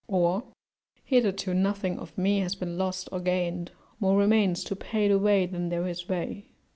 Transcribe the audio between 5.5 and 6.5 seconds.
there is way."